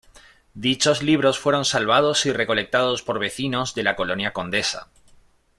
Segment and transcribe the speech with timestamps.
[0.55, 4.87] Dichos libros fueron salvados y recolectados por vecinos de la colonia Condesa.